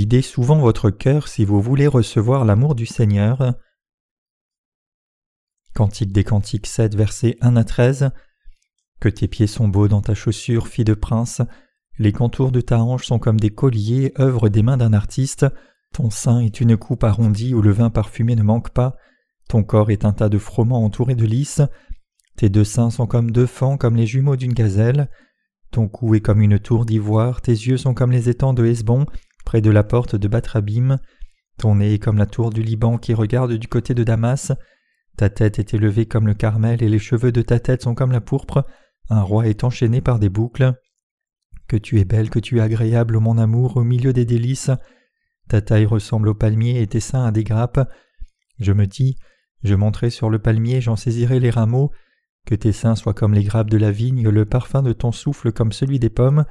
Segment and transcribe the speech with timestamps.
[0.00, 3.52] Videz souvent votre cœur si vous voulez recevoir l'amour du Seigneur.
[5.74, 8.10] Cantique des Cantiques 7, versets 1 à 13.
[8.98, 11.42] Que tes pieds sont beaux dans ta chaussure, fille de prince.
[11.98, 15.44] Les contours de ta hanche sont comme des colliers, œuvre des mains d'un artiste.
[15.92, 18.96] Ton sein est une coupe arrondie où le vin parfumé ne manque pas.
[19.50, 21.60] Ton corps est un tas de froment entouré de lys.
[22.36, 25.10] Tes deux seins sont comme deux fans, comme les jumeaux d'une gazelle.
[25.72, 29.04] Ton cou est comme une tour d'ivoire, tes yeux sont comme les étangs de Hesbon,
[29.50, 31.00] près de la porte de Batrabim.
[31.58, 34.52] Ton nez est comme la tour du Liban qui regarde du côté de Damas.
[35.16, 38.12] Ta tête est élevée comme le Carmel et les cheveux de ta tête sont comme
[38.12, 38.64] la pourpre.
[39.08, 40.74] Un roi est enchaîné par des boucles.
[41.66, 44.70] Que tu es belle, que tu es agréable, mon amour, au milieu des délices.
[45.48, 47.90] Ta taille ressemble au palmier et tes seins à des grappes.
[48.60, 49.16] Je me dis,
[49.64, 51.90] je monterai sur le palmier, j'en saisirai les rameaux.
[52.46, 55.50] Que tes seins soient comme les grappes de la vigne, le parfum de ton souffle
[55.50, 56.44] comme celui des pommes,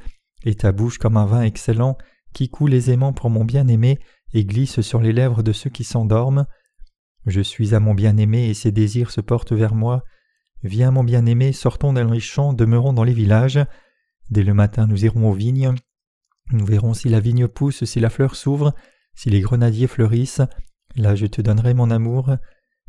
[0.44, 1.98] et ta bouche comme un vin excellent,
[2.34, 4.00] qui coule aisément pour mon bien-aimé
[4.34, 6.46] et glisse sur les lèvres de ceux qui s'endorment.
[7.26, 10.04] Je suis à mon bien-aimé et ses désirs se portent vers moi.
[10.64, 13.60] Viens mon bien-aimé, sortons dans les champs, demeurons dans les villages.
[14.30, 15.74] Dès le matin nous irons aux vignes.
[16.52, 18.74] Nous verrons si la vigne pousse, si la fleur s'ouvre,
[19.14, 20.42] si les grenadiers fleurissent.
[20.96, 22.36] Là je te donnerai mon amour.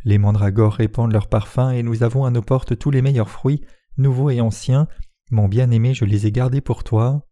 [0.04, 3.62] Les mandragores répandent leur parfum et nous avons à nos portes tous les meilleurs fruits,
[3.98, 4.88] nouveaux et anciens.
[5.30, 7.26] Mon bien-aimé, je les ai gardés pour toi.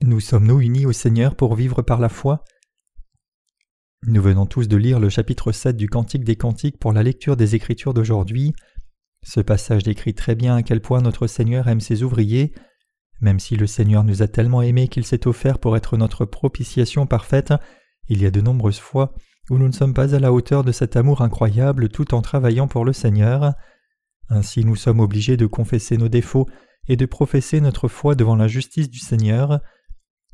[0.00, 2.44] Nous sommes-nous unis au Seigneur pour vivre par la foi?
[4.06, 7.36] Nous venons tous de lire le chapitre 7 du Cantique des Cantiques pour la lecture
[7.36, 8.54] des Écritures d'aujourd'hui.
[9.24, 12.54] Ce passage décrit très bien à quel point notre Seigneur aime ses ouvriers.
[13.20, 17.08] Même si le Seigneur nous a tellement aimés qu'il s'est offert pour être notre propitiation
[17.08, 17.52] parfaite,
[18.08, 19.14] il y a de nombreuses fois
[19.50, 22.68] où nous ne sommes pas à la hauteur de cet amour incroyable tout en travaillant
[22.68, 23.54] pour le Seigneur.
[24.28, 26.46] Ainsi nous sommes obligés de confesser nos défauts
[26.86, 29.60] et de professer notre foi devant la justice du Seigneur.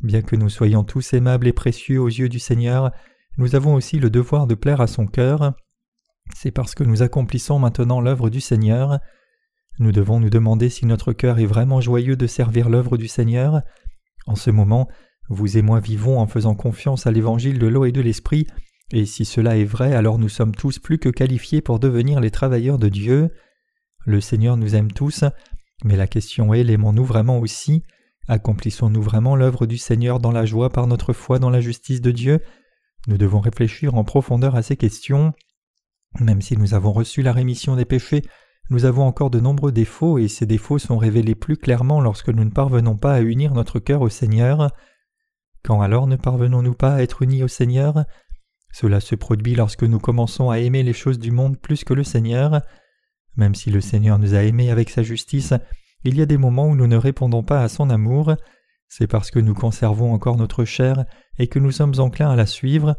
[0.00, 2.90] Bien que nous soyons tous aimables et précieux aux yeux du Seigneur,
[3.38, 5.54] nous avons aussi le devoir de plaire à son cœur.
[6.34, 8.98] C'est parce que nous accomplissons maintenant l'œuvre du Seigneur.
[9.78, 13.62] Nous devons nous demander si notre cœur est vraiment joyeux de servir l'œuvre du Seigneur.
[14.26, 14.88] En ce moment,
[15.28, 18.46] vous et moi vivons en faisant confiance à l'évangile de l'eau et de l'esprit
[18.92, 22.30] et si cela est vrai, alors nous sommes tous plus que qualifiés pour devenir les
[22.30, 23.30] travailleurs de Dieu.
[24.06, 25.24] Le Seigneur nous aime tous,
[25.84, 27.82] mais la question est l'aimons-nous vraiment aussi?
[28.28, 32.10] Accomplissons-nous vraiment l'œuvre du Seigneur dans la joie par notre foi dans la justice de
[32.10, 32.40] Dieu?
[33.06, 35.34] Nous devons réfléchir en profondeur à ces questions.
[36.20, 38.22] Même si nous avons reçu la rémission des péchés,
[38.70, 42.44] nous avons encore de nombreux défauts et ces défauts sont révélés plus clairement lorsque nous
[42.44, 44.70] ne parvenons pas à unir notre cœur au Seigneur.
[45.62, 48.04] Quand alors ne parvenons-nous pas à être unis au Seigneur?
[48.72, 52.04] Cela se produit lorsque nous commençons à aimer les choses du monde plus que le
[52.04, 52.62] Seigneur.
[53.36, 55.52] Même si le Seigneur nous a aimés avec sa justice,
[56.04, 58.34] il y a des moments où nous ne répondons pas à son amour.
[58.88, 61.04] C'est parce que nous conservons encore notre chair
[61.38, 62.96] et que nous sommes enclins à la suivre.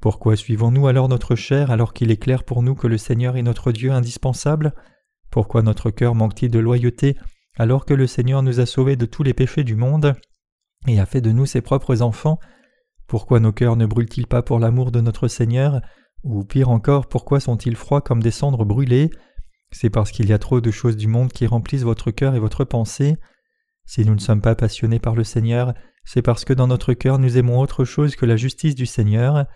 [0.00, 3.42] Pourquoi suivons-nous alors notre chair alors qu'il est clair pour nous que le Seigneur est
[3.42, 4.74] notre Dieu indispensable?
[5.30, 7.16] Pourquoi notre cœur manque-t-il de loyauté
[7.58, 10.14] alors que le Seigneur nous a sauvés de tous les péchés du monde
[10.86, 12.38] et a fait de nous ses propres enfants?
[13.06, 15.80] Pourquoi nos cœurs ne brûlent-ils pas pour l'amour de notre Seigneur?
[16.22, 19.10] Ou pire encore, pourquoi sont-ils froids comme des cendres brûlées?
[19.72, 22.40] C'est parce qu'il y a trop de choses du monde qui remplissent votre cœur et
[22.40, 23.16] votre pensée.
[23.84, 27.18] Si nous ne sommes pas passionnés par le Seigneur, c'est parce que dans notre cœur
[27.18, 29.46] nous aimons autre chose que la justice du Seigneur.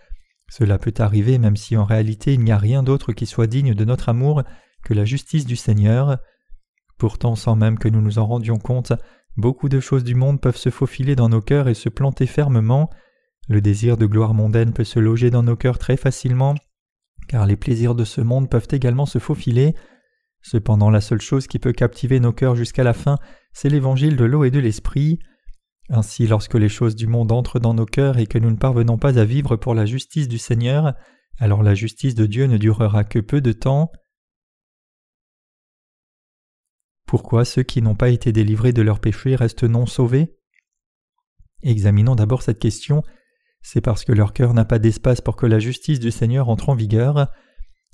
[0.51, 3.75] Cela peut arriver même si en réalité il n'y a rien d'autre qui soit digne
[3.75, 4.43] de notre amour
[4.85, 6.19] que la justice du Seigneur.
[6.99, 8.93] Pourtant, sans même que nous nous en rendions compte,
[9.37, 12.91] beaucoup de choses du monde peuvent se faufiler dans nos cœurs et se planter fermement.
[13.49, 16.55] Le désir de gloire mondaine peut se loger dans nos cœurs très facilement,
[17.29, 19.75] car les plaisirs de ce monde peuvent également se faufiler.
[20.45, 23.19] Cependant la seule chose qui peut captiver nos cœurs jusqu'à la fin,
[23.55, 25.19] c'est l'évangile de l'eau et de l'esprit.
[25.89, 28.99] Ainsi lorsque les choses du monde entrent dans nos cœurs et que nous ne parvenons
[28.99, 30.95] pas à vivre pour la justice du Seigneur,
[31.39, 33.91] alors la justice de Dieu ne durera que peu de temps.
[37.07, 40.37] Pourquoi ceux qui n'ont pas été délivrés de leurs péchés restent non sauvés?
[41.63, 43.03] Examinons d'abord cette question
[43.65, 46.69] c'est parce que leur cœur n'a pas d'espace pour que la justice du Seigneur entre
[46.69, 47.33] en vigueur.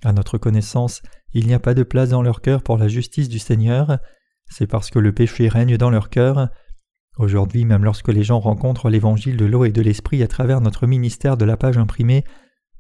[0.03, 1.03] À notre connaissance,
[1.33, 3.99] il n'y a pas de place dans leur cœur pour la justice du Seigneur.
[4.47, 6.49] C'est parce que le péché règne dans leur cœur.
[7.19, 10.87] Aujourd'hui, même lorsque les gens rencontrent l'évangile de l'eau et de l'esprit à travers notre
[10.87, 12.25] ministère de la page imprimée,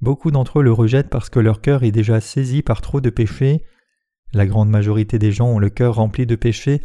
[0.00, 3.10] beaucoup d'entre eux le rejettent parce que leur cœur est déjà saisi par trop de
[3.10, 3.64] péchés.
[4.32, 6.80] La grande majorité des gens ont le cœur rempli de péchés,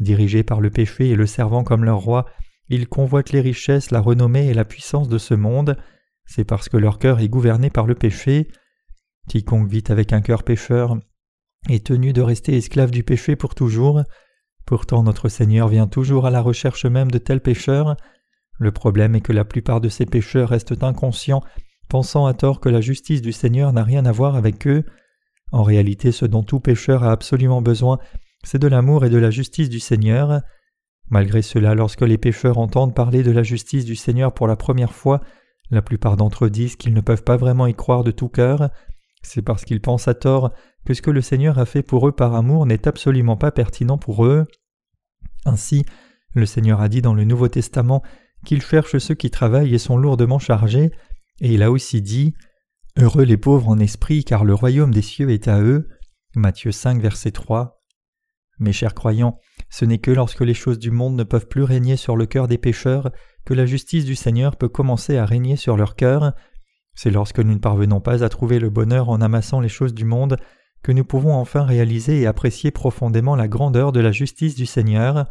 [0.00, 2.26] dirigés par le péché et le servant comme leur roi,
[2.68, 5.76] ils convoitent les richesses, la renommée et la puissance de ce monde,
[6.26, 8.48] c'est parce que leur cœur est gouverné par le péché.
[9.28, 10.98] Quiconque vit avec un cœur pécheur
[11.68, 14.02] est tenu de rester esclave du péché pour toujours.
[14.66, 17.96] Pourtant notre Seigneur vient toujours à la recherche même de tels pécheurs.
[18.58, 21.42] Le problème est que la plupart de ces pécheurs restent inconscients,
[21.88, 24.84] pensant à tort que la justice du Seigneur n'a rien à voir avec eux.
[25.52, 27.98] En réalité, ce dont tout pécheur a absolument besoin,
[28.44, 30.42] c'est de l'amour et de la justice du Seigneur.
[31.10, 34.92] Malgré cela, lorsque les pécheurs entendent parler de la justice du Seigneur pour la première
[34.92, 35.22] fois,
[35.70, 38.70] la plupart d'entre eux disent qu'ils ne peuvent pas vraiment y croire de tout cœur.
[39.28, 40.54] C'est parce qu'ils pensent à tort
[40.86, 43.98] que ce que le Seigneur a fait pour eux par amour n'est absolument pas pertinent
[43.98, 44.46] pour eux.
[45.44, 45.84] Ainsi,
[46.34, 48.02] le Seigneur a dit dans le Nouveau Testament
[48.46, 50.90] qu'il cherche ceux qui travaillent et sont lourdement chargés,
[51.42, 52.32] et il a aussi dit
[52.96, 55.90] Heureux les pauvres en esprit, car le royaume des cieux est à eux.
[56.34, 57.82] Matthieu 5, verset 3.
[58.60, 59.38] Mes chers croyants,
[59.68, 62.48] ce n'est que lorsque les choses du monde ne peuvent plus régner sur le cœur
[62.48, 63.12] des pécheurs
[63.44, 66.32] que la justice du Seigneur peut commencer à régner sur leur cœur.
[67.00, 70.04] C'est lorsque nous ne parvenons pas à trouver le bonheur en amassant les choses du
[70.04, 70.36] monde
[70.82, 75.28] que nous pouvons enfin réaliser et apprécier profondément la grandeur de la justice du Seigneur.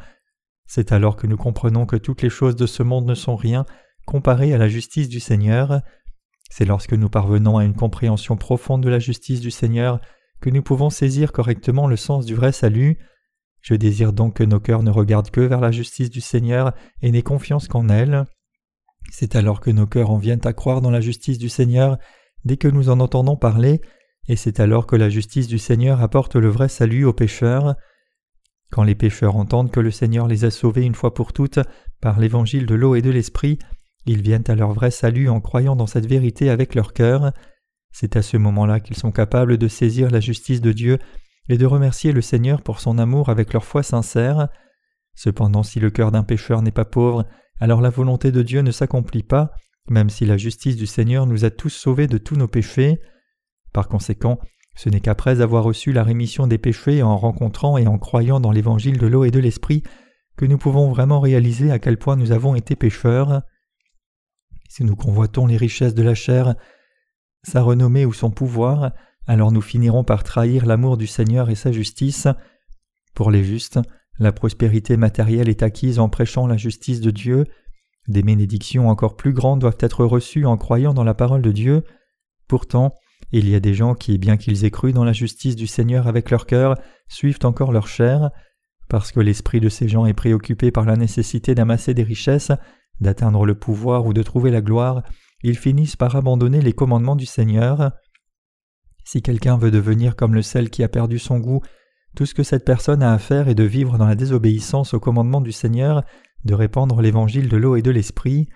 [0.65, 3.65] C'est alors que nous comprenons que toutes les choses de ce monde ne sont rien
[4.05, 5.81] comparées à la justice du Seigneur.
[6.49, 9.99] C'est lorsque nous parvenons à une compréhension profonde de la justice du Seigneur
[10.39, 12.97] que nous pouvons saisir correctement le sens du vrai salut.
[13.59, 16.71] Je désire donc que nos cœurs ne regardent que vers la justice du Seigneur
[17.01, 18.23] et n'aient confiance qu'en elle.
[19.12, 21.98] C'est alors que nos cœurs en viennent à croire dans la justice du Seigneur
[22.45, 23.81] dès que nous en entendons parler,
[24.27, 27.75] et c'est alors que la justice du Seigneur apporte le vrai salut aux pécheurs.
[28.71, 31.59] Quand les pécheurs entendent que le Seigneur les a sauvés une fois pour toutes
[32.01, 33.59] par l'évangile de l'eau et de l'esprit,
[34.06, 37.31] ils viennent à leur vrai salut en croyant dans cette vérité avec leur cœur.
[37.92, 41.00] C'est à ce moment-là qu'ils sont capables de saisir la justice de Dieu
[41.50, 44.50] et de remercier le Seigneur pour son amour avec leur foi sincère.
[45.15, 47.25] Cependant, si le cœur d'un pécheur n'est pas pauvre,
[47.59, 49.51] alors la volonté de Dieu ne s'accomplit pas,
[49.89, 53.00] même si la justice du Seigneur nous a tous sauvés de tous nos péchés.
[53.74, 54.39] Par conséquent,
[54.75, 58.51] ce n'est qu'après avoir reçu la rémission des péchés en rencontrant et en croyant dans
[58.51, 59.83] l'évangile de l'eau et de l'esprit
[60.38, 63.42] que nous pouvons vraiment réaliser à quel point nous avons été pécheurs.
[64.69, 66.56] Si nous convoitons les richesses de la chair,
[67.42, 68.92] sa renommée ou son pouvoir,
[69.25, 72.27] alors nous finirons par trahir l'amour du Seigneur et sa justice.
[73.15, 73.80] Pour les justes,
[74.19, 77.45] la prospérité matérielle est acquise en prêchant la justice de Dieu.
[78.07, 81.83] Des bénédictions encore plus grandes doivent être reçues en croyant dans la parole de Dieu.
[82.47, 82.95] Pourtant,
[83.31, 86.07] il y a des gens qui, bien qu'ils aient cru dans la justice du Seigneur
[86.07, 86.75] avec leur cœur,
[87.07, 88.31] suivent encore leur chair.
[88.89, 92.51] Parce que l'esprit de ces gens est préoccupé par la nécessité d'amasser des richesses,
[93.01, 95.03] d'atteindre le pouvoir ou de trouver la gloire,
[95.43, 97.91] ils finissent par abandonner les commandements du Seigneur.
[99.03, 101.61] Si quelqu'un veut devenir comme le sel qui a perdu son goût,
[102.17, 104.99] tout ce que cette personne a à faire est de vivre dans la désobéissance aux
[104.99, 106.03] commandements du Seigneur,
[106.45, 108.49] de répandre l'évangile de l'eau et de l'esprit.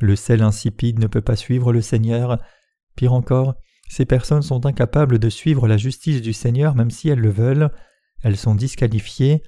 [0.00, 2.38] Le sel insipide ne peut pas suivre le Seigneur.
[2.96, 3.56] Pire encore,
[3.90, 7.70] ces personnes sont incapables de suivre la justice du Seigneur même si elles le veulent.
[8.22, 9.42] Elles sont disqualifiées.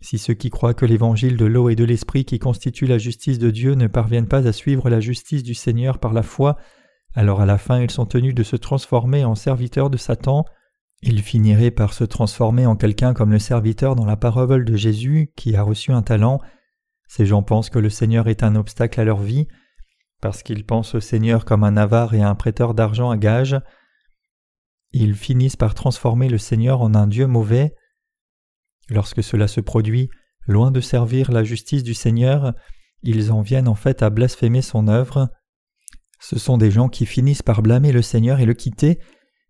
[0.00, 3.38] Si ceux qui croient que l'évangile de l'eau et de l'esprit qui constitue la justice
[3.38, 6.56] de Dieu ne parviennent pas à suivre la justice du Seigneur par la foi,
[7.14, 10.46] alors à la fin ils sont tenus de se transformer en serviteurs de Satan.
[11.02, 15.32] Ils finiraient par se transformer en quelqu'un comme le serviteur dans la parole de Jésus
[15.36, 16.40] qui a reçu un talent.
[17.06, 19.46] Ces gens pensent que le Seigneur est un obstacle à leur vie.
[20.20, 23.56] Parce qu'ils pensent au Seigneur comme un avare et un prêteur d'argent à gage,
[24.92, 27.74] ils finissent par transformer le Seigneur en un Dieu mauvais.
[28.88, 30.08] Lorsque cela se produit,
[30.46, 32.54] loin de servir la justice du Seigneur,
[33.02, 35.28] ils en viennent en fait à blasphémer son œuvre.
[36.20, 38.98] Ce sont des gens qui finissent par blâmer le Seigneur et le quitter.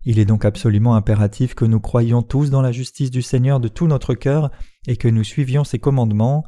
[0.04, 3.68] Il est donc absolument impératif que nous croyions tous dans la justice du Seigneur de
[3.68, 4.50] tout notre cœur
[4.86, 6.44] et que nous suivions ses commandements.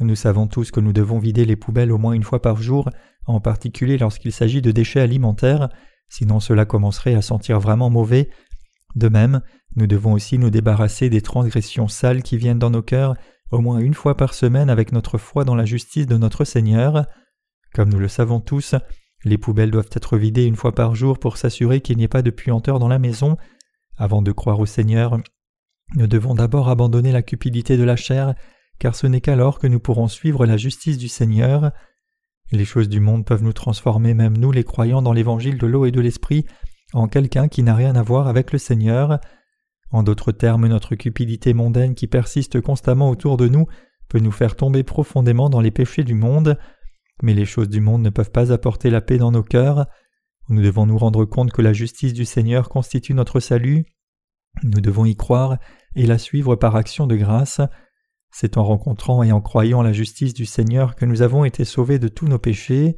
[0.00, 2.90] Nous savons tous que nous devons vider les poubelles au moins une fois par jour
[3.26, 5.68] en particulier lorsqu'il s'agit de déchets alimentaires,
[6.08, 8.30] sinon cela commencerait à sentir vraiment mauvais.
[8.94, 9.40] De même,
[9.74, 13.14] nous devons aussi nous débarrasser des transgressions sales qui viennent dans nos cœurs
[13.50, 17.06] au moins une fois par semaine avec notre foi dans la justice de notre Seigneur.
[17.74, 18.74] Comme nous le savons tous,
[19.24, 22.22] les poubelles doivent être vidées une fois par jour pour s'assurer qu'il n'y ait pas
[22.22, 23.36] de puanteur dans la maison.
[23.96, 25.18] Avant de croire au Seigneur,
[25.94, 28.34] nous devons d'abord abandonner la cupidité de la chair,
[28.78, 31.72] car ce n'est qu'alors que nous pourrons suivre la justice du Seigneur.
[32.52, 35.86] Les choses du monde peuvent nous transformer, même nous les croyants dans l'évangile de l'eau
[35.86, 36.44] et de l'esprit,
[36.92, 39.18] en quelqu'un qui n'a rien à voir avec le Seigneur.
[39.90, 43.66] En d'autres termes, notre cupidité mondaine qui persiste constamment autour de nous
[44.08, 46.58] peut nous faire tomber profondément dans les péchés du monde,
[47.22, 49.86] mais les choses du monde ne peuvent pas apporter la paix dans nos cœurs.
[50.48, 53.86] Nous devons nous rendre compte que la justice du Seigneur constitue notre salut.
[54.62, 55.58] Nous devons y croire
[55.94, 57.60] et la suivre par action de grâce.
[58.30, 61.98] C'est en rencontrant et en croyant la justice du Seigneur que nous avons été sauvés
[61.98, 62.96] de tous nos péchés.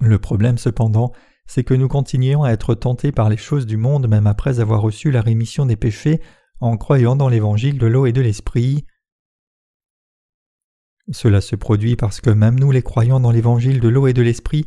[0.00, 1.12] Le problème cependant,
[1.46, 4.80] c'est que nous continuons à être tentés par les choses du monde même après avoir
[4.80, 6.20] reçu la rémission des péchés
[6.60, 8.86] en croyant dans l'évangile de l'eau et de l'esprit.
[11.12, 14.22] Cela se produit parce que même nous les croyants dans l'évangile de l'eau et de
[14.22, 14.66] l'esprit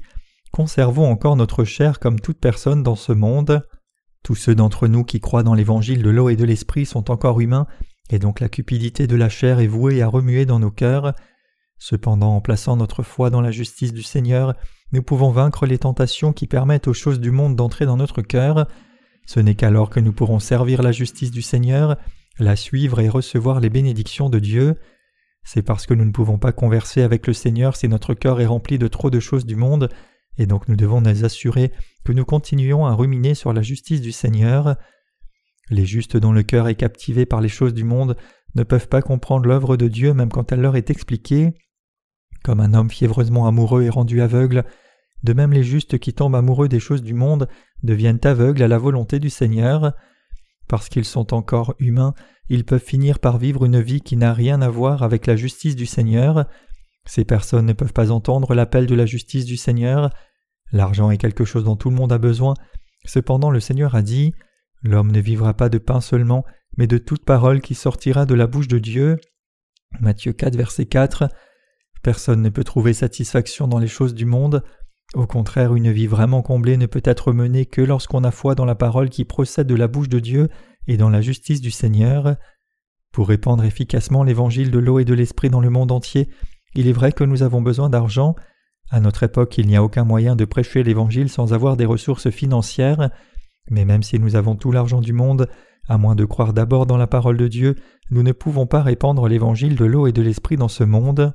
[0.51, 3.67] conservons encore notre chair comme toute personne dans ce monde.
[4.23, 7.41] Tous ceux d'entre nous qui croient dans l'évangile de l'eau et de l'esprit sont encore
[7.41, 7.65] humains,
[8.09, 11.13] et donc la cupidité de la chair est vouée à remuer dans nos cœurs.
[11.79, 14.53] Cependant, en plaçant notre foi dans la justice du Seigneur,
[14.91, 18.67] nous pouvons vaincre les tentations qui permettent aux choses du monde d'entrer dans notre cœur.
[19.25, 21.97] Ce n'est qu'alors que nous pourrons servir la justice du Seigneur,
[22.37, 24.75] la suivre et recevoir les bénédictions de Dieu.
[25.43, 28.45] C'est parce que nous ne pouvons pas converser avec le Seigneur si notre cœur est
[28.45, 29.89] rempli de trop de choses du monde
[30.37, 31.71] et donc nous devons nous assurer
[32.03, 34.75] que nous continuons à ruminer sur la justice du Seigneur.
[35.69, 38.17] Les justes dont le cœur est captivé par les choses du monde
[38.55, 41.53] ne peuvent pas comprendre l'œuvre de Dieu même quand elle leur est expliquée.
[42.43, 44.65] Comme un homme fiévreusement amoureux est rendu aveugle,
[45.23, 47.47] de même les justes qui tombent amoureux des choses du monde
[47.83, 49.93] deviennent aveugles à la volonté du Seigneur.
[50.67, 52.13] Parce qu'ils sont encore humains,
[52.49, 55.75] ils peuvent finir par vivre une vie qui n'a rien à voir avec la justice
[55.75, 56.45] du Seigneur,
[57.05, 60.09] ces personnes ne peuvent pas entendre l'appel de la justice du Seigneur.
[60.71, 62.53] L'argent est quelque chose dont tout le monde a besoin.
[63.05, 64.33] Cependant le Seigneur a dit
[64.81, 66.45] L'homme ne vivra pas de pain seulement,
[66.77, 69.17] mais de toute parole qui sortira de la bouche de Dieu.
[69.99, 71.29] Matthieu 4, verset 4.
[72.01, 74.63] Personne ne peut trouver satisfaction dans les choses du monde.
[75.13, 78.65] Au contraire, une vie vraiment comblée ne peut être menée que lorsqu'on a foi dans
[78.65, 80.49] la parole qui procède de la bouche de Dieu
[80.87, 82.35] et dans la justice du Seigneur.
[83.11, 86.29] Pour répandre efficacement l'évangile de l'eau et de l'esprit dans le monde entier,
[86.75, 88.35] il est vrai que nous avons besoin d'argent.
[88.89, 92.29] À notre époque, il n'y a aucun moyen de prêcher l'Évangile sans avoir des ressources
[92.29, 93.11] financières,
[93.69, 95.47] mais même si nous avons tout l'argent du monde,
[95.87, 97.75] à moins de croire d'abord dans la parole de Dieu,
[98.09, 101.33] nous ne pouvons pas répandre l'Évangile de l'eau et de l'Esprit dans ce monde.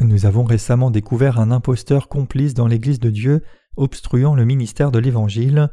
[0.00, 3.42] Nous avons récemment découvert un imposteur complice dans l'Église de Dieu,
[3.76, 5.70] obstruant le ministère de l'Évangile.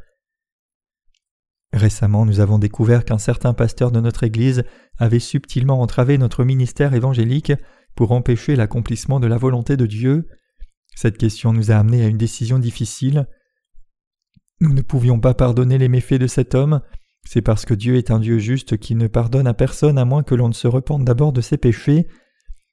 [1.74, 4.64] Récemment, nous avons découvert qu'un certain pasteur de notre Église
[4.98, 7.54] avait subtilement entravé notre ministère évangélique
[7.96, 10.28] pour empêcher l'accomplissement de la volonté de Dieu.
[10.96, 13.28] Cette question nous a amenés à une décision difficile.
[14.62, 16.82] Nous ne pouvions pas pardonner les méfaits de cet homme,
[17.26, 20.24] c'est parce que Dieu est un Dieu juste qui ne pardonne à personne à moins
[20.24, 22.08] que l'on ne se repente d'abord de ses péchés.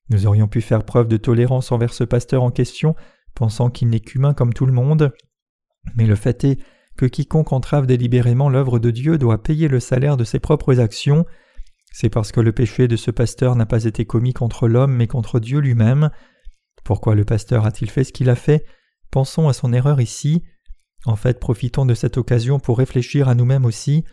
[0.09, 2.95] Nous aurions pu faire preuve de tolérance envers ce pasteur en question,
[3.35, 5.13] pensant qu'il n'est qu'humain comme tout le monde.
[5.95, 6.59] Mais le fait est
[6.97, 11.27] que quiconque entrave délibérément l'œuvre de Dieu doit payer le salaire de ses propres actions.
[11.93, 15.07] C'est parce que le péché de ce pasteur n'a pas été commis contre l'homme mais
[15.07, 16.11] contre Dieu lui-même.
[16.85, 18.65] Pourquoi le pasteur a-t-il fait ce qu'il a fait?
[19.11, 20.43] Pensons à son erreur ici.
[21.05, 24.05] En fait, profitons de cette occasion pour réfléchir à nous-mêmes aussi.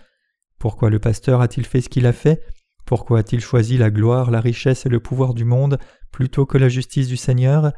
[0.60, 2.42] Pourquoi le pasteur a-t-il fait ce qu'il a fait?
[2.86, 5.78] Pourquoi a-t-il choisi la gloire, la richesse et le pouvoir du monde
[6.12, 7.74] plutôt que la justice du Seigneur?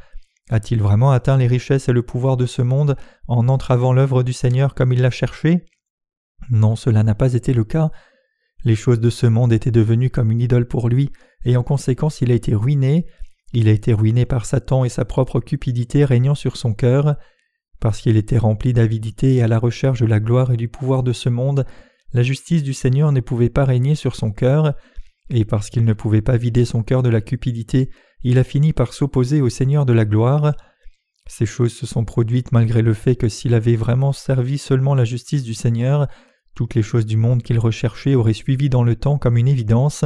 [0.50, 2.96] A-t-il vraiment atteint les richesses et le pouvoir de ce monde
[3.28, 5.66] en entravant l'œuvre du Seigneur comme il l'a cherché?
[6.50, 7.90] Non, cela n'a pas été le cas.
[8.64, 11.12] Les choses de ce monde étaient devenues comme une idole pour lui,
[11.46, 13.06] et en conséquence il a été ruiné.
[13.54, 17.16] Il a été ruiné par Satan et sa propre cupidité régnant sur son cœur.
[17.80, 21.04] Parce qu'il était rempli d'avidité et à la recherche de la gloire et du pouvoir
[21.04, 21.66] de ce monde,
[22.14, 24.76] la justice du Seigneur ne pouvait pas régner sur son cœur,
[25.30, 27.90] et parce qu'il ne pouvait pas vider son cœur de la cupidité,
[28.28, 30.56] il a fini par s'opposer au Seigneur de la gloire.
[31.28, 35.06] Ces choses se sont produites malgré le fait que s'il avait vraiment servi seulement la
[35.06, 36.08] justice du Seigneur,
[36.56, 40.06] toutes les choses du monde qu'il recherchait auraient suivi dans le temps comme une évidence.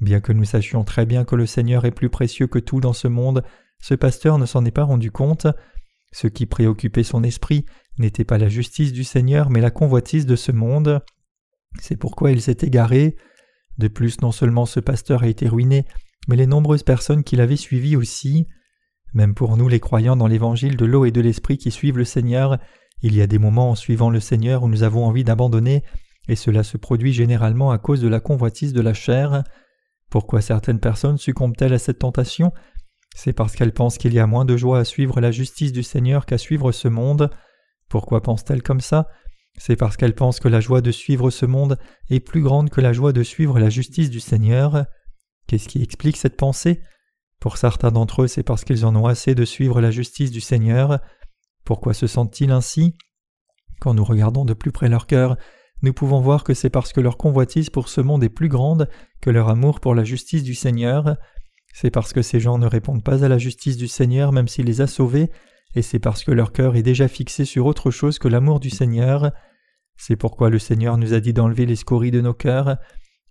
[0.00, 2.94] Bien que nous sachions très bien que le Seigneur est plus précieux que tout dans
[2.94, 3.44] ce monde,
[3.82, 5.46] ce pasteur ne s'en est pas rendu compte.
[6.12, 7.66] Ce qui préoccupait son esprit
[7.98, 11.02] n'était pas la justice du Seigneur, mais la convoitise de ce monde.
[11.80, 13.14] C'est pourquoi il s'est égaré.
[13.76, 15.84] De plus, non seulement ce pasteur a été ruiné,
[16.28, 18.46] mais les nombreuses personnes qui l'avaient suivi aussi.
[19.14, 22.04] Même pour nous les croyants dans l'évangile de l'eau et de l'esprit qui suivent le
[22.04, 22.58] Seigneur,
[23.02, 25.84] il y a des moments en suivant le Seigneur où nous avons envie d'abandonner,
[26.28, 29.44] et cela se produit généralement à cause de la convoitise de la chair.
[30.10, 32.52] Pourquoi certaines personnes succombent-elles à cette tentation?
[33.14, 35.82] C'est parce qu'elles pensent qu'il y a moins de joie à suivre la justice du
[35.82, 37.30] Seigneur qu'à suivre ce monde.
[37.88, 39.08] Pourquoi pensent-elles comme ça?
[39.58, 41.78] C'est parce qu'elles pensent que la joie de suivre ce monde
[42.10, 44.84] est plus grande que la joie de suivre la justice du Seigneur.
[45.46, 46.80] Qu'est-ce qui explique cette pensée?
[47.40, 50.40] Pour certains d'entre eux, c'est parce qu'ils en ont assez de suivre la justice du
[50.40, 51.00] Seigneur.
[51.64, 52.96] Pourquoi se sentent-ils ainsi?
[53.80, 55.36] Quand nous regardons de plus près leur cœur,
[55.82, 58.88] nous pouvons voir que c'est parce que leur convoitise pour ce monde est plus grande
[59.20, 61.16] que leur amour pour la justice du Seigneur.
[61.74, 64.64] C'est parce que ces gens ne répondent pas à la justice du Seigneur même s'il
[64.64, 65.30] les a sauvés,
[65.74, 68.70] et c'est parce que leur cœur est déjà fixé sur autre chose que l'amour du
[68.70, 69.30] Seigneur.
[69.98, 72.78] C'est pourquoi le Seigneur nous a dit d'enlever les scories de nos cœurs.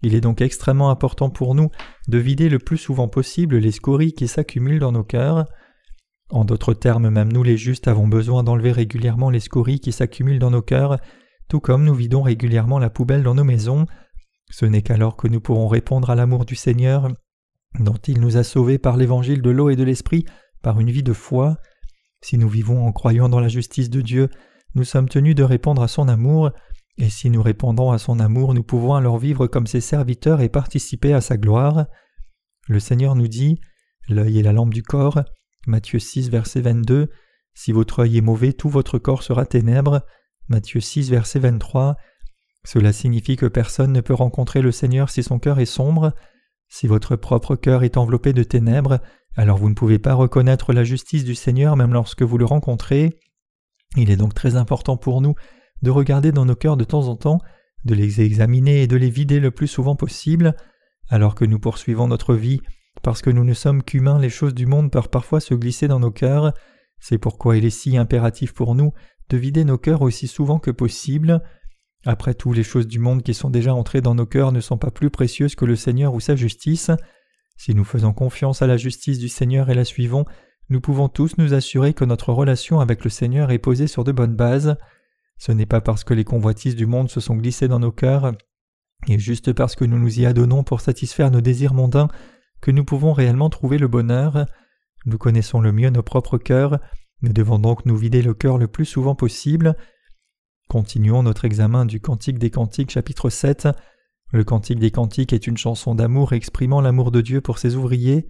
[0.05, 1.71] Il est donc extrêmement important pour nous
[2.07, 5.45] de vider le plus souvent possible les scories qui s'accumulent dans nos cœurs.
[6.29, 10.37] En d'autres termes, même nous les justes avons besoin d'enlever régulièrement les scories qui s'accumulent
[10.37, 10.99] dans nos cœurs,
[11.47, 13.87] tout comme nous vidons régulièrement la poubelle dans nos maisons.
[14.51, 17.07] Ce n'est qu'alors que nous pourrons répondre à l'amour du Seigneur,
[17.79, 20.23] dont il nous a sauvés par l'évangile de l'eau et de l'esprit,
[20.61, 21.57] par une vie de foi.
[22.21, 24.29] Si nous vivons en croyant dans la justice de Dieu,
[24.75, 26.51] nous sommes tenus de répondre à son amour,
[26.97, 30.49] et si nous répondons à son amour, nous pouvons alors vivre comme ses serviteurs et
[30.49, 31.87] participer à sa gloire.
[32.67, 33.59] Le Seigneur nous dit
[34.07, 35.21] L'œil est la lampe du corps.
[35.67, 37.09] Matthieu 6, verset 22.
[37.53, 40.05] Si votre œil est mauvais, tout votre corps sera ténèbres.
[40.47, 41.97] Matthieu 6, verset 23.
[42.63, 46.13] Cela signifie que personne ne peut rencontrer le Seigneur si son cœur est sombre.
[46.69, 48.99] Si votre propre cœur est enveloppé de ténèbres,
[49.35, 53.19] alors vous ne pouvez pas reconnaître la justice du Seigneur même lorsque vous le rencontrez.
[53.97, 55.35] Il est donc très important pour nous
[55.81, 57.39] de regarder dans nos cœurs de temps en temps,
[57.83, 60.55] de les examiner et de les vider le plus souvent possible,
[61.09, 62.61] alors que nous poursuivons notre vie,
[63.03, 65.99] parce que nous ne sommes qu'humains, les choses du monde peuvent parfois se glisser dans
[65.99, 66.53] nos cœurs,
[66.99, 68.93] c'est pourquoi il est si impératif pour nous
[69.29, 71.41] de vider nos cœurs aussi souvent que possible.
[72.05, 74.77] Après tout, les choses du monde qui sont déjà entrées dans nos cœurs ne sont
[74.77, 76.91] pas plus précieuses que le Seigneur ou sa justice.
[77.57, 80.25] Si nous faisons confiance à la justice du Seigneur et la suivons,
[80.69, 84.11] nous pouvons tous nous assurer que notre relation avec le Seigneur est posée sur de
[84.11, 84.77] bonnes bases.
[85.37, 88.33] Ce n'est pas parce que les convoitises du monde se sont glissées dans nos cœurs,
[89.07, 92.07] et juste parce que nous nous y adonnons pour satisfaire nos désirs mondains,
[92.61, 94.45] que nous pouvons réellement trouver le bonheur.
[95.05, 96.79] Nous connaissons le mieux nos propres cœurs,
[97.21, 99.75] nous devons donc nous vider le cœur le plus souvent possible.
[100.67, 103.67] Continuons notre examen du Cantique des Cantiques chapitre 7.
[104.31, 108.27] Le Cantique des Cantiques est une chanson d'amour exprimant l'amour de Dieu pour ses ouvriers.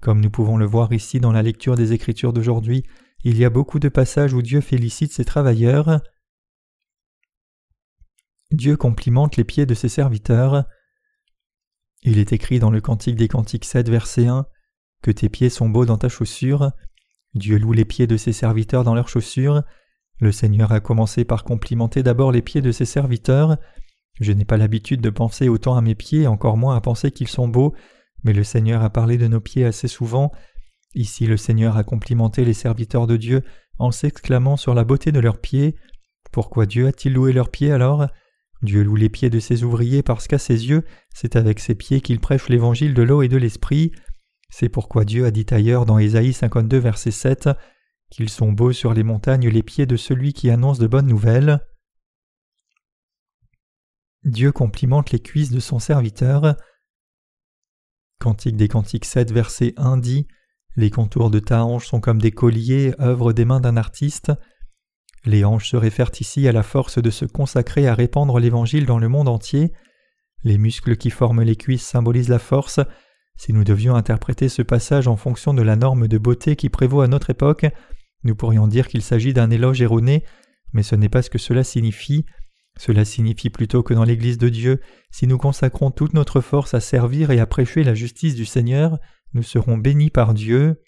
[0.00, 2.84] Comme nous pouvons le voir ici dans la lecture des Écritures d'aujourd'hui,
[3.24, 6.00] il y a beaucoup de passages où Dieu félicite ses travailleurs.
[8.50, 10.64] Dieu complimente les pieds de ses serviteurs.
[12.02, 14.46] Il est écrit dans le Cantique des Cantiques 7, verset 1
[15.02, 16.70] Que tes pieds sont beaux dans ta chaussure.
[17.34, 19.62] Dieu loue les pieds de ses serviteurs dans leurs chaussures.
[20.18, 23.58] Le Seigneur a commencé par complimenter d'abord les pieds de ses serviteurs.
[24.18, 27.28] Je n'ai pas l'habitude de penser autant à mes pieds, encore moins à penser qu'ils
[27.28, 27.74] sont beaux,
[28.24, 30.32] mais le Seigneur a parlé de nos pieds assez souvent.
[30.94, 33.42] Ici le Seigneur a complimenté les serviteurs de Dieu
[33.78, 35.76] en s'exclamant sur la beauté de leurs pieds.
[36.32, 38.08] Pourquoi Dieu a-t-il loué leurs pieds alors?
[38.62, 42.00] Dieu loue les pieds de ses ouvriers parce qu'à ses yeux, c'est avec ses pieds
[42.00, 43.92] qu'il prêche l'évangile de l'eau et de l'esprit.
[44.50, 47.50] C'est pourquoi Dieu a dit ailleurs dans Ésaïe 52 verset 7
[48.10, 51.60] qu'ils sont beaux sur les montagnes les pieds de celui qui annonce de bonnes nouvelles.
[54.24, 56.56] Dieu complimente les cuisses de son serviteur.
[58.18, 60.26] Cantique des Cantiques 7 verset 1 dit
[60.76, 64.32] Les contours de ta hanche sont comme des colliers, œuvre des mains d'un artiste.
[65.24, 68.98] Les hanches se réfèrent ici à la force de se consacrer à répandre l'Évangile dans
[68.98, 69.72] le monde entier.
[70.44, 72.80] Les muscles qui forment les cuisses symbolisent la force.
[73.36, 77.00] Si nous devions interpréter ce passage en fonction de la norme de beauté qui prévaut
[77.00, 77.66] à notre époque,
[78.24, 80.24] nous pourrions dire qu'il s'agit d'un éloge erroné,
[80.72, 82.24] mais ce n'est pas ce que cela signifie.
[82.78, 86.80] Cela signifie plutôt que dans l'Église de Dieu, si nous consacrons toute notre force à
[86.80, 88.98] servir et à prêcher la justice du Seigneur,
[89.34, 90.80] nous serons bénis par Dieu.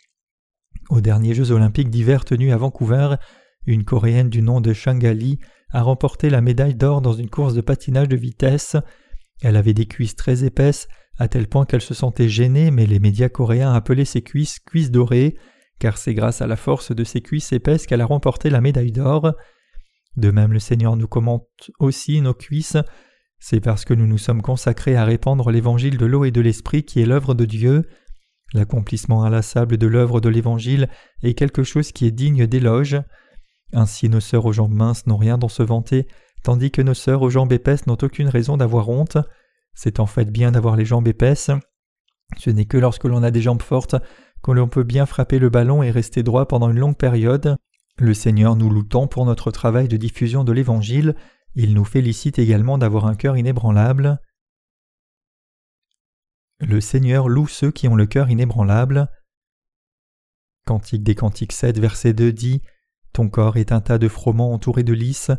[0.88, 3.16] Aux derniers Jeux olympiques d'hiver tenus à Vancouver,
[3.66, 5.38] une Coréenne du nom de Shangali
[5.73, 8.77] a remporté la médaille d'or dans une course de patinage de vitesse.
[9.42, 12.99] Elle avait des cuisses très épaisses, à tel point qu'elle se sentait gênée, mais les
[12.99, 15.37] médias coréens appelaient ses cuisses cuisses dorées,
[15.79, 18.92] car c'est grâce à la force de ses cuisses épaisses qu'elle a remporté la médaille
[18.92, 19.33] d'or.
[20.16, 22.77] De même le Seigneur nous commente aussi nos cuisses,
[23.38, 26.85] c'est parce que nous nous sommes consacrés à répandre l'évangile de l'eau et de l'esprit
[26.85, 27.88] qui est l'œuvre de Dieu.
[28.53, 30.88] L'accomplissement inlassable de l'œuvre de l'évangile
[31.23, 33.01] est quelque chose qui est digne d'éloge.
[33.73, 36.07] Ainsi nos sœurs aux jambes minces n'ont rien dont se vanter,
[36.43, 39.19] tandis que nos sœurs aux jambes épaisses n'ont aucune raison d'avoir honte.
[39.75, 41.51] C'est en fait bien d'avoir les jambes épaisses.
[42.37, 43.97] Ce n'est que lorsque l'on a des jambes fortes
[44.43, 47.57] que l'on peut bien frapper le ballon et rester droit pendant une longue période.
[47.99, 51.15] Le Seigneur nous loue tant pour notre travail de diffusion de l'Évangile,
[51.55, 54.21] il nous félicite également d'avoir un cœur inébranlable.
[56.61, 59.09] Le Seigneur loue ceux qui ont le cœur inébranlable.
[60.67, 62.63] Cantique des Cantiques 7, verset 2 dit
[63.12, 65.31] ton corps est un tas de froment entouré de lys.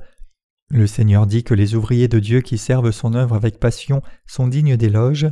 [0.69, 4.47] Le Seigneur dit que les ouvriers de Dieu qui servent son œuvre avec passion sont
[4.47, 5.27] dignes d'éloge.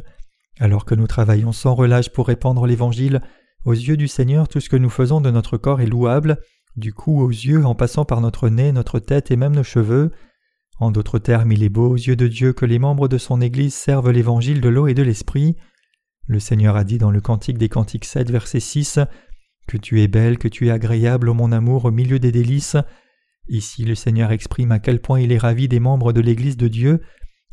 [0.60, 3.22] Alors que nous travaillons sans relâche pour répandre l'Évangile,
[3.66, 6.40] aux yeux du Seigneur tout ce que nous faisons de notre corps est louable,
[6.76, 10.12] du cou aux yeux en passant par notre nez, notre tête et même nos cheveux.
[10.80, 13.42] En d'autres termes, il est beau aux yeux de Dieu que les membres de son
[13.42, 15.58] Église servent l'Évangile de l'eau et de l'Esprit.
[16.28, 19.00] Le Seigneur a dit dans le Cantique des Cantiques 7, verset 6
[19.70, 22.76] que tu es belle, que tu es agréable, mon amour, au milieu des délices.
[23.48, 26.68] Ici le Seigneur exprime à quel point il est ravi des membres de l'Église de
[26.68, 27.02] Dieu.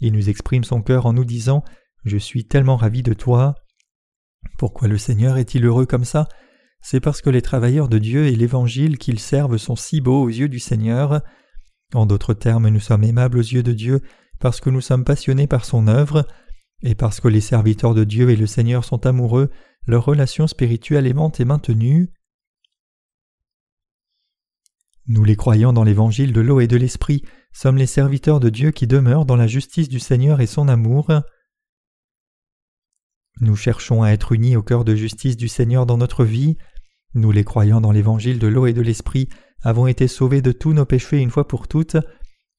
[0.00, 1.62] Il nous exprime son cœur en nous disant
[2.04, 3.54] Je suis tellement ravi de toi.
[4.58, 6.26] Pourquoi le Seigneur est-il heureux comme ça?
[6.80, 10.30] C'est parce que les travailleurs de Dieu et l'Évangile qu'ils servent sont si beaux aux
[10.30, 11.20] yeux du Seigneur.
[11.92, 14.00] En d'autres termes, nous sommes aimables aux yeux de Dieu
[14.40, 16.26] parce que nous sommes passionnés par son œuvre.
[16.82, 19.50] Et parce que les serviteurs de Dieu et le Seigneur sont amoureux,
[19.86, 22.10] leur relation spirituelle aimante est maintenue.
[25.08, 27.22] Nous les croyants dans l'évangile de l'eau et de l'esprit
[27.52, 31.12] sommes les serviteurs de Dieu qui demeurent dans la justice du Seigneur et son amour.
[33.40, 36.56] Nous cherchons à être unis au cœur de justice du Seigneur dans notre vie.
[37.14, 39.28] Nous les croyants dans l'évangile de l'eau et de l'esprit
[39.62, 41.96] avons été sauvés de tous nos péchés une fois pour toutes.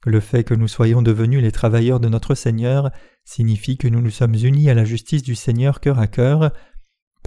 [0.06, 2.92] Le fait que nous soyons devenus les travailleurs de notre Seigneur
[3.26, 6.54] signifie que nous nous sommes unis à la justice du Seigneur cœur à cœur.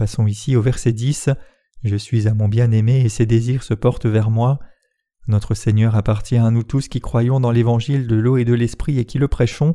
[0.01, 1.29] Passons ici au verset 10.
[1.85, 4.59] Je suis à mon bien-aimé et ses désirs se portent vers moi.
[5.29, 8.99] Notre Seigneur appartient à nous tous qui croyons dans l'évangile de l'eau et de l'esprit
[8.99, 9.75] et qui le prêchons.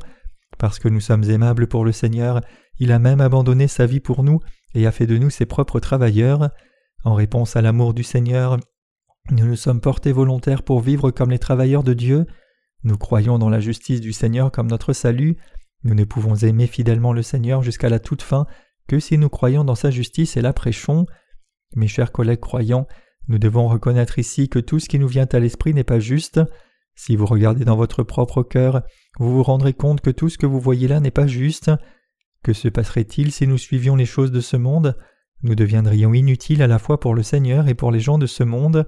[0.58, 2.40] Parce que nous sommes aimables pour le Seigneur,
[2.80, 4.40] il a même abandonné sa vie pour nous
[4.74, 6.50] et a fait de nous ses propres travailleurs.
[7.04, 8.58] En réponse à l'amour du Seigneur,
[9.30, 12.26] nous nous sommes portés volontaires pour vivre comme les travailleurs de Dieu.
[12.82, 15.36] Nous croyons dans la justice du Seigneur comme notre salut.
[15.84, 18.48] Nous ne pouvons aimer fidèlement le Seigneur jusqu'à la toute fin
[18.86, 21.06] que si nous croyons dans sa justice et la prêchons.
[21.74, 22.86] Mes chers collègues croyants,
[23.28, 26.40] nous devons reconnaître ici que tout ce qui nous vient à l'esprit n'est pas juste.
[26.94, 28.82] Si vous regardez dans votre propre cœur,
[29.18, 31.70] vous vous rendrez compte que tout ce que vous voyez là n'est pas juste.
[32.42, 34.96] Que se passerait-il si nous suivions les choses de ce monde?
[35.42, 38.44] Nous deviendrions inutiles à la fois pour le Seigneur et pour les gens de ce
[38.44, 38.86] monde.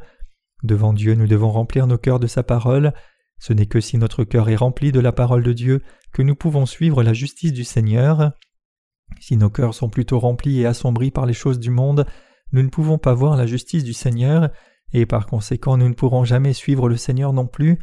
[0.63, 2.93] Devant Dieu, nous devons remplir nos cœurs de sa parole.
[3.39, 5.83] Ce n'est que si notre cœur est rempli de la parole de Dieu
[6.13, 8.33] que nous pouvons suivre la justice du Seigneur.
[9.21, 12.07] Si nos cœurs sont plutôt remplis et assombris par les choses du monde,
[12.53, 14.51] nous ne pouvons pas voir la justice du Seigneur,
[14.93, 17.79] et par conséquent nous ne pourrons jamais suivre le Seigneur non plus.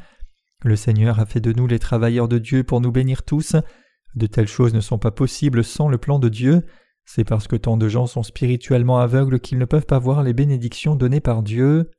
[0.64, 3.56] Le Seigneur a fait de nous les travailleurs de Dieu pour nous bénir tous.
[4.16, 6.66] De telles choses ne sont pas possibles sans le plan de Dieu.
[7.06, 10.34] C'est parce que tant de gens sont spirituellement aveugles qu'ils ne peuvent pas voir les
[10.34, 11.92] bénédictions données par Dieu.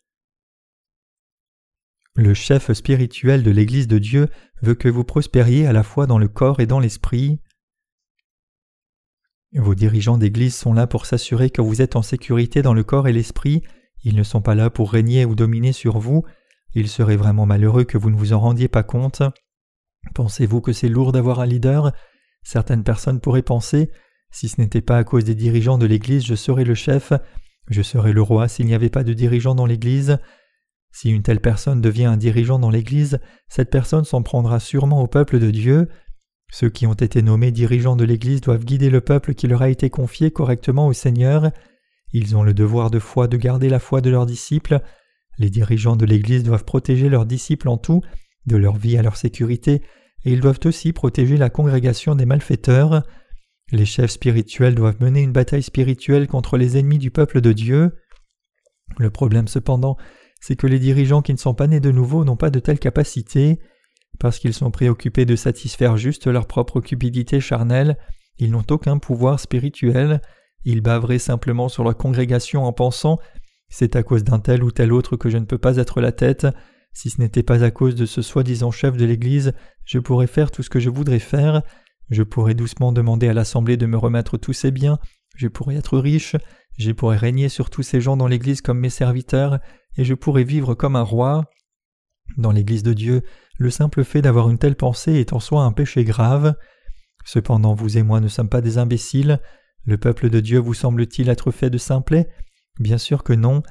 [2.17, 4.29] Le chef spirituel de l'Église de Dieu
[4.63, 7.39] veut que vous prospériez à la fois dans le corps et dans l'esprit.
[9.53, 13.09] Vos dirigeants d'Église sont là pour s'assurer que vous êtes en sécurité dans le corps
[13.09, 13.63] et l'esprit,
[14.05, 16.25] ils ne sont pas là pour régner ou dominer sur vous,
[16.75, 19.23] il serait vraiment malheureux que vous ne vous en rendiez pas compte.
[20.15, 21.93] Pensez-vous que c'est lourd d'avoir un leader?
[22.43, 23.91] Certaines personnes pourraient penser
[24.31, 27.13] si ce n'était pas à cause des dirigeants de l'Église, je serais le chef,
[27.69, 30.19] je serais le roi s'il n'y avait pas de dirigeants dans l'Église.
[30.93, 35.07] Si une telle personne devient un dirigeant dans l'Église, cette personne s'en prendra sûrement au
[35.07, 35.89] peuple de Dieu.
[36.51, 39.69] Ceux qui ont été nommés dirigeants de l'Église doivent guider le peuple qui leur a
[39.69, 41.51] été confié correctement au Seigneur.
[42.13, 44.81] Ils ont le devoir de foi de garder la foi de leurs disciples.
[45.39, 48.01] Les dirigeants de l'Église doivent protéger leurs disciples en tout,
[48.47, 49.83] de leur vie à leur sécurité,
[50.25, 53.03] et ils doivent aussi protéger la congrégation des malfaiteurs.
[53.73, 57.97] Les chefs spirituels doivent mener une bataille spirituelle contre les ennemis du peuple de Dieu.
[58.99, 59.97] Le problème cependant,
[60.41, 62.79] c'est que les dirigeants qui ne sont pas nés de nouveau n'ont pas de telles
[62.79, 63.59] capacités.
[64.19, 67.97] Parce qu'ils sont préoccupés de satisfaire juste leur propre cupidité charnelle,
[68.39, 70.21] ils n'ont aucun pouvoir spirituel,
[70.65, 73.19] ils baveraient simplement sur leur congrégation en pensant
[73.69, 76.13] C'est à cause d'un tel ou tel autre que je ne peux pas être la
[76.13, 76.47] tête,
[76.97, 79.53] si ce n'était pas à cause de ce soi-disant chef de l'Église,
[79.85, 81.63] je pourrais faire tout ce que je voudrais faire,
[82.09, 84.99] je pourrais doucement demander à l'Assemblée de me remettre tous ses biens,
[85.37, 86.37] je pourrais être riche,
[86.79, 89.59] je pourrais régner sur tous ces gens dans l'Église comme mes serviteurs,
[89.99, 91.45] et je pourrais vivre comme un roi.
[92.39, 93.23] Dans l'Église de Dieu,
[93.59, 96.55] le simple fait d'avoir une telle pensée est en soi un péché grave.
[97.25, 99.41] Cependant vous et moi ne sommes pas des imbéciles.
[99.85, 102.29] Le peuple de Dieu vous semble-t-il être fait de simplets
[102.79, 103.63] Bien sûr que non.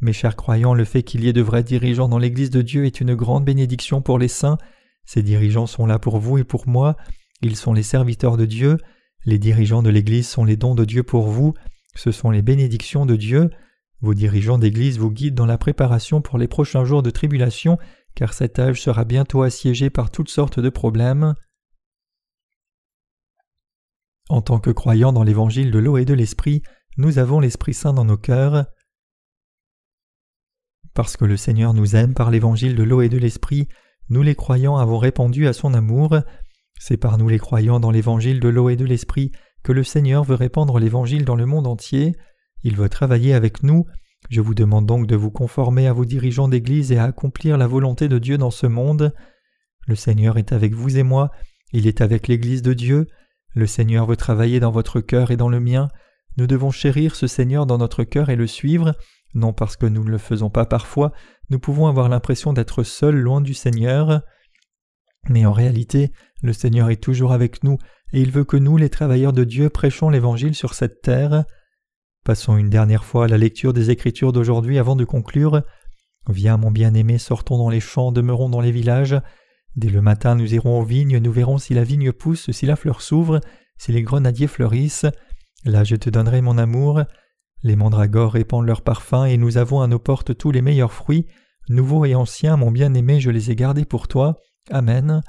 [0.00, 2.84] Mes chers croyants, le fait qu'il y ait de vrais dirigeants dans l'Église de Dieu
[2.84, 4.58] est une grande bénédiction pour les saints.
[5.04, 6.96] Ces dirigeants sont là pour vous et pour moi.
[7.42, 8.76] Ils sont les serviteurs de Dieu.
[9.24, 11.54] Les dirigeants de l'Église sont les dons de Dieu pour vous.
[11.94, 13.50] Ce sont les bénédictions de Dieu.
[14.00, 17.78] Vos dirigeants d'Église vous guident dans la préparation pour les prochains jours de tribulation,
[18.14, 21.34] car cet âge sera bientôt assiégé par toutes sortes de problèmes.
[24.28, 26.62] En tant que croyants dans l'évangile de l'eau et de l'esprit,
[26.96, 28.66] nous avons l'Esprit Saint dans nos cœurs.
[30.94, 33.68] Parce que le Seigneur nous aime par l'évangile de l'eau et de l'esprit,
[34.08, 36.16] nous les croyants avons répondu à son amour.
[36.78, 40.24] C'est par nous les croyants dans l'évangile de l'eau et de l'esprit que le Seigneur
[40.24, 42.16] veut répandre l'évangile dans le monde entier.
[42.62, 43.86] Il veut travailler avec nous.
[44.28, 47.66] Je vous demande donc de vous conformer à vos dirigeants d'Église et à accomplir la
[47.66, 49.14] volonté de Dieu dans ce monde.
[49.86, 51.30] Le Seigneur est avec vous et moi,
[51.72, 53.06] il est avec l'Église de Dieu.
[53.54, 55.88] Le Seigneur veut travailler dans votre cœur et dans le mien.
[56.36, 58.94] Nous devons chérir ce Seigneur dans notre cœur et le suivre,
[59.34, 61.12] non parce que nous ne le faisons pas parfois,
[61.48, 64.22] nous pouvons avoir l'impression d'être seuls loin du Seigneur.
[65.28, 67.78] Mais en réalité, le Seigneur est toujours avec nous,
[68.12, 71.44] et il veut que nous, les travailleurs de Dieu, prêchons l'Évangile sur cette terre.
[72.24, 75.62] Passons une dernière fois à la lecture des Écritures d'aujourd'hui avant de conclure.
[76.28, 79.16] Viens, mon bien-aimé, sortons dans les champs, demeurons dans les villages.
[79.76, 82.76] Dès le matin, nous irons aux vignes, nous verrons si la vigne pousse, si la
[82.76, 83.40] fleur s'ouvre,
[83.78, 85.06] si les grenadiers fleurissent,
[85.64, 87.02] là je te donnerai mon amour.
[87.62, 91.26] Les mandragores répandent leur parfum et nous avons à nos portes tous les meilleurs fruits,
[91.70, 94.38] nouveaux et anciens, mon bien-aimé, je les ai gardés pour toi.
[94.70, 95.22] Amen.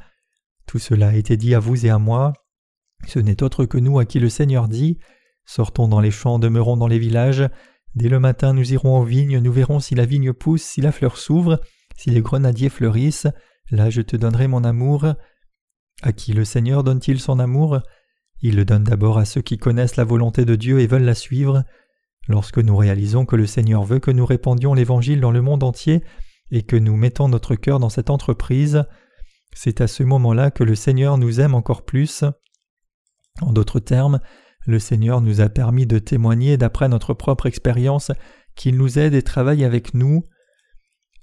[0.66, 2.34] Tout cela a été dit à vous et à moi.
[3.08, 4.98] Ce n'est autre que nous à qui le Seigneur dit
[5.54, 7.44] Sortons dans les champs, demeurons dans les villages.
[7.94, 10.94] Dès le matin, nous irons aux vignes, nous verrons si la vigne pousse, si la
[10.94, 11.60] fleur s'ouvre,
[11.98, 13.28] si les grenadiers fleurissent.
[13.70, 15.08] Là, je te donnerai mon amour.
[16.04, 17.82] À qui le Seigneur donne-t-il son amour?
[18.42, 21.16] Il le donne d'abord à ceux qui connaissent la volonté de Dieu et veulent la
[21.16, 21.66] suivre.
[22.30, 26.02] Lorsque nous réalisons que le Seigneur veut que nous répandions l'Évangile dans le monde entier
[26.52, 28.86] et que nous mettons notre cœur dans cette entreprise,
[29.54, 32.24] c'est à ce moment-là que le Seigneur nous aime encore plus.
[33.42, 34.22] En d'autres termes,
[34.66, 38.12] le Seigneur nous a permis de témoigner d'après notre propre expérience
[38.56, 40.26] qu'il nous aide et travaille avec nous.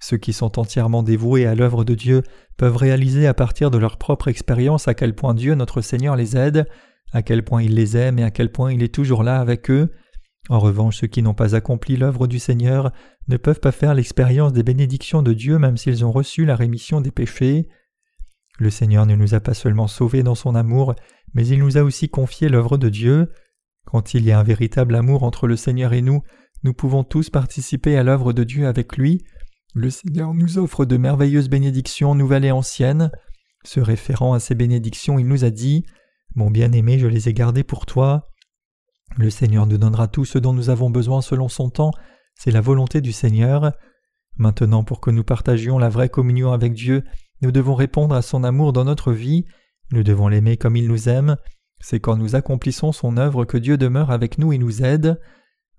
[0.00, 2.22] Ceux qui sont entièrement dévoués à l'œuvre de Dieu
[2.56, 6.36] peuvent réaliser à partir de leur propre expérience à quel point Dieu notre Seigneur les
[6.36, 6.66] aide,
[7.12, 9.70] à quel point il les aime et à quel point il est toujours là avec
[9.70, 9.92] eux.
[10.48, 12.92] En revanche, ceux qui n'ont pas accompli l'œuvre du Seigneur
[13.28, 17.00] ne peuvent pas faire l'expérience des bénédictions de Dieu même s'ils ont reçu la rémission
[17.00, 17.68] des péchés.
[18.58, 20.94] Le Seigneur ne nous a pas seulement sauvés dans son amour,
[21.34, 23.32] mais il nous a aussi confié l'œuvre de Dieu.
[23.86, 26.22] Quand il y a un véritable amour entre le Seigneur et nous,
[26.62, 29.24] nous pouvons tous participer à l'œuvre de Dieu avec lui.
[29.74, 33.10] Le Seigneur nous offre de merveilleuses bénédictions nouvelles et anciennes.
[33.64, 35.84] Se référant à ces bénédictions, il nous a dit
[36.34, 38.30] Mon bien-aimé, je les ai gardées pour toi.
[39.16, 41.90] Le Seigneur nous donnera tout ce dont nous avons besoin selon son temps,
[42.34, 43.72] c'est la volonté du Seigneur.
[44.36, 47.02] Maintenant, pour que nous partagions la vraie communion avec Dieu,
[47.42, 49.44] nous devons répondre à son amour dans notre vie,
[49.92, 51.36] nous devons l'aimer comme il nous aime,
[51.80, 55.20] c'est quand nous accomplissons son œuvre que Dieu demeure avec nous et nous aide.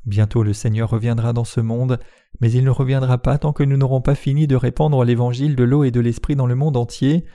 [0.06, 2.00] Bientôt le Seigneur reviendra dans ce monde,
[2.40, 5.64] mais il ne reviendra pas tant que nous n'aurons pas fini de répandre l'évangile de
[5.64, 7.26] l'eau et de l'esprit dans le monde entier.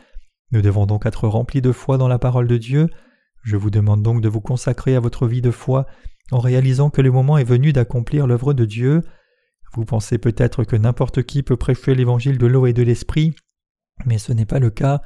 [0.50, 2.88] Nous devons donc être remplis de foi dans la parole de Dieu.
[3.42, 5.86] Je vous demande donc de vous consacrer à votre vie de foi
[6.30, 9.02] en réalisant que le moment est venu d'accomplir l'œuvre de Dieu.
[9.74, 13.34] Vous pensez peut-être que n'importe qui peut prêcher l'évangile de l'eau et de l'esprit,
[14.06, 15.02] mais ce n'est pas le cas.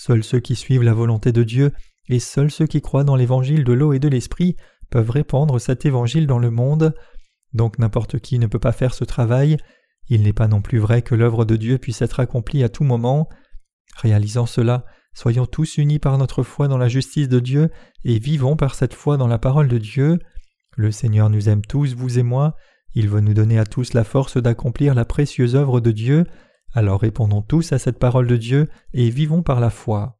[0.00, 1.72] Seuls ceux qui suivent la volonté de Dieu
[2.08, 4.54] et seuls ceux qui croient dans l'évangile de l'eau et de l'esprit
[4.90, 6.94] peuvent répandre cet évangile dans le monde.
[7.52, 9.56] Donc n'importe qui ne peut pas faire ce travail.
[10.08, 12.84] Il n'est pas non plus vrai que l'œuvre de Dieu puisse être accomplie à tout
[12.84, 13.28] moment.
[13.96, 17.68] Réalisant cela, soyons tous unis par notre foi dans la justice de Dieu
[18.04, 20.20] et vivons par cette foi dans la parole de Dieu.
[20.76, 22.54] Le Seigneur nous aime tous, vous et moi.
[22.94, 26.24] Il veut nous donner à tous la force d'accomplir la précieuse œuvre de Dieu.
[26.72, 30.17] Alors répondons tous à cette parole de Dieu et vivons par la foi.